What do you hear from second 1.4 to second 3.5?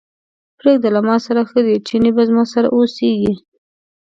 ښه دی، چينی به زما سره اوسېږي.